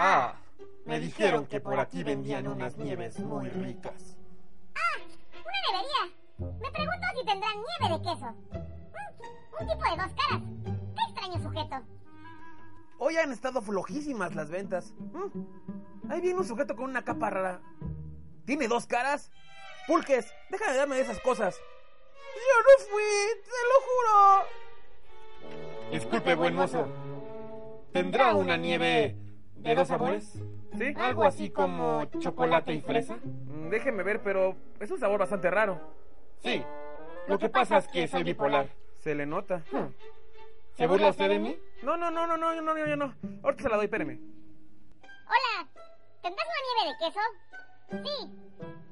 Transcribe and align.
Ah, 0.00 0.36
me 0.86 1.00
dijeron 1.00 1.46
que 1.46 1.60
por 1.60 1.80
aquí 1.80 2.04
vendían 2.04 2.46
unas 2.46 2.76
nieves 2.76 3.18
muy 3.18 3.48
ricas. 3.48 4.16
¡Ah! 4.76 5.00
¡Una 5.34 5.58
nevería! 5.72 6.56
Me 6.60 6.70
pregunto 6.70 7.06
si 7.18 7.26
tendrán 7.26 7.54
nieve 7.56 7.96
de 7.96 8.02
queso. 8.04 8.26
Mm, 8.30 9.62
un 9.62 9.68
tipo 9.68 9.90
de 9.90 9.96
dos 10.02 10.12
caras. 10.14 10.42
¡Qué 10.94 11.02
extraño 11.10 11.42
sujeto! 11.42 11.76
Hoy 13.00 13.16
han 13.16 13.32
estado 13.32 13.60
flojísimas 13.60 14.36
las 14.36 14.50
ventas. 14.50 14.94
Mm, 15.00 16.10
Ahí 16.12 16.20
viene 16.20 16.38
un 16.38 16.46
sujeto 16.46 16.76
con 16.76 16.84
una 16.88 17.02
capa 17.04 17.28
rara. 17.28 17.60
¿Tiene 18.46 18.68
dos 18.68 18.86
caras? 18.86 19.32
Pulques, 19.88 20.32
deja 20.48 20.70
de 20.70 20.78
darme 20.78 20.94
de 20.94 21.02
esas 21.02 21.20
cosas. 21.20 21.56
Yo 22.36 22.62
no 22.62 22.84
fui, 22.88 23.02
te 23.42 23.50
lo 23.68 23.80
juro. 25.50 25.90
Disculpe, 25.90 26.34
buen 26.36 26.54
mozo. 26.54 26.86
¿Tendrá 27.92 28.34
una 28.36 28.56
nieve 28.56 29.16
de 29.58 29.74
dos 29.74 29.88
sabores? 29.88 30.40
¿Sí? 30.76 30.94
Algo 30.96 31.24
así 31.24 31.50
como 31.50 32.04
chocolate 32.18 32.72
y 32.74 32.80
fresa. 32.80 33.16
Mm, 33.24 33.68
Déjeme 33.70 34.02
ver, 34.02 34.22
pero 34.22 34.56
es 34.80 34.90
un 34.90 34.98
sabor 34.98 35.18
bastante 35.20 35.50
raro. 35.50 35.80
Sí. 36.42 36.62
Lo 37.26 37.38
que 37.38 37.48
pasa 37.48 37.78
es 37.78 37.88
que 37.88 38.06
soy 38.08 38.22
bipolar. 38.22 38.68
Se 38.98 39.14
le 39.14 39.26
nota. 39.26 39.62
¿Se 40.74 40.86
burla 40.86 41.08
usted 41.10 41.28
de 41.28 41.38
mí? 41.38 41.56
No, 41.82 41.96
no, 41.96 42.10
no, 42.10 42.26
no, 42.26 42.36
no, 42.36 42.60
no, 42.60 42.74
no, 42.74 42.96
no. 42.96 43.14
Ahorita 43.42 43.62
se 43.64 43.68
la 43.68 43.76
doy, 43.76 43.84
espéreme. 43.86 44.20
Hola, 45.02 45.68
¿tendrás 46.22 46.46
una 46.46 46.60
nieve 46.64 46.90
de 46.90 47.04
queso? 47.04 47.20
Sí, 47.90 48.24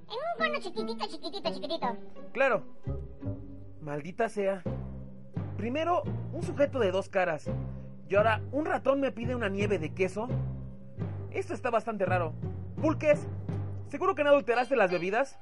en 0.09 0.15
un 0.15 0.39
cono 0.39 0.61
chiquitito, 0.61 1.07
chiquitito, 1.07 1.53
chiquitito. 1.53 1.97
Claro. 2.33 2.63
Maldita 3.81 4.29
sea. 4.29 4.63
Primero, 5.57 6.03
un 6.33 6.43
sujeto 6.43 6.79
de 6.79 6.91
dos 6.91 7.09
caras. 7.09 7.49
Y 8.09 8.15
ahora, 8.15 8.41
un 8.53 8.67
ratón 8.67 9.01
me 9.01 9.11
pide 9.11 9.35
una 9.35 9.49
nieve 9.49 9.79
de 9.79 9.93
queso. 9.93 10.29
Esto 11.31 11.55
está 11.55 11.71
bastante 11.71 12.07
raro. 12.07 12.35
Pulques, 12.81 13.27
¿seguro 13.89 14.15
que 14.15 14.23
no 14.23 14.31
adulteraste 14.31 14.77
las 14.77 14.91
bebidas? 14.91 15.39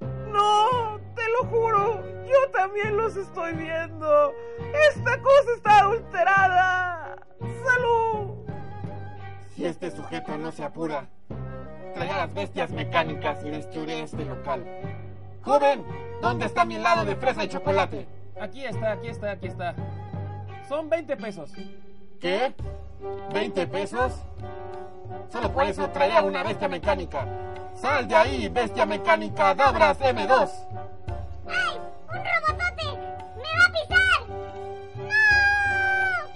No, 0.00 1.00
te 1.14 1.22
lo 1.30 1.48
juro. 1.48 2.02
Yo 2.26 2.50
también 2.52 2.96
los 2.96 3.16
estoy 3.16 3.54
viendo. 3.54 4.34
Esta 4.90 5.20
cosa 5.22 5.50
está 5.56 5.78
adulterada. 5.80 7.16
¡Salud! 7.40 8.46
Si 9.54 9.64
este 9.64 9.90
sujeto 9.90 10.36
no 10.36 10.52
se 10.52 10.64
apura, 10.64 11.08
traerá 11.94 12.18
las 12.18 12.34
bestias 12.34 12.70
mecánicas 12.70 13.44
y 13.44 13.50
destruiré 13.50 14.02
este 14.02 14.24
local. 14.24 14.64
Joven, 15.42 15.84
¿dónde 16.20 16.46
está 16.46 16.64
mi 16.64 16.76
helado 16.76 17.04
de 17.04 17.16
fresa 17.16 17.44
y 17.44 17.48
chocolate? 17.48 18.06
Aquí 18.40 18.64
está, 18.64 18.92
aquí 18.92 19.08
está, 19.08 19.30
aquí 19.32 19.46
está. 19.46 19.74
Son 20.68 20.88
20 20.88 21.16
pesos. 21.16 21.52
¿Qué? 22.22 22.54
¿20 23.32 23.66
pesos? 23.66 24.12
Solo 25.28 25.52
por 25.52 25.64
eso 25.64 25.90
traía 25.90 26.22
una 26.22 26.44
bestia 26.44 26.68
mecánica. 26.68 27.26
¡Sal 27.74 28.06
de 28.06 28.14
ahí, 28.14 28.48
bestia 28.48 28.86
mecánica 28.86 29.52
Dabras 29.56 29.98
M2! 29.98 30.50
¡Ay! 31.48 31.78
¡Un 32.08 32.14
robotote! 32.14 32.86
¡Me 33.34 33.50
va 33.58 33.64
a 33.66 33.72
pisar! 33.72 34.20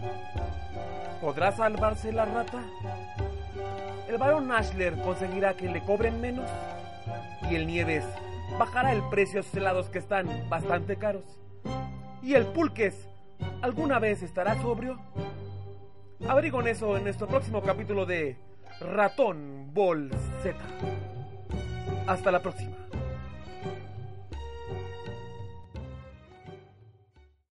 ¡No! 0.00 1.20
¿Podrá 1.20 1.52
salvarse 1.52 2.12
la 2.12 2.24
rata? 2.24 2.64
El 4.08 4.18
barón 4.18 4.50
Ashler 4.50 5.00
conseguirá 5.02 5.54
que 5.54 5.68
le 5.68 5.84
cobren 5.84 6.20
menos. 6.20 6.50
Y 7.48 7.54
el 7.54 7.68
Nieves 7.68 8.04
bajará 8.58 8.90
el 8.92 9.04
precio 9.08 9.38
a 9.38 9.44
sus 9.44 9.54
helados 9.54 9.88
que 9.88 10.00
están 10.00 10.48
bastante 10.48 10.96
caros. 10.96 11.38
Y 12.24 12.34
el 12.34 12.46
Pulques, 12.46 13.06
¿alguna 13.62 14.00
vez 14.00 14.24
estará 14.24 14.60
sobrio? 14.60 14.98
Averigüen 16.24 16.66
eso 16.66 16.96
en 16.96 17.04
nuestro 17.04 17.26
próximo 17.26 17.62
capítulo 17.62 18.06
de 18.06 18.36
Ratón 18.80 19.72
Ball 19.74 20.10
Z. 20.42 20.56
Hasta 22.06 22.30
la 22.30 22.40
próxima. 22.40 22.85